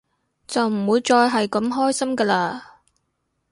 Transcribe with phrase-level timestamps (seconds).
[0.47, 2.59] 就唔會再係咁開心㗎喇